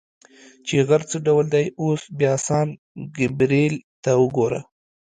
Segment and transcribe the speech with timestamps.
[0.65, 2.67] چې غر څه ډول دی، اوس بیا سان
[3.17, 4.61] ګبرېل ته وګوره.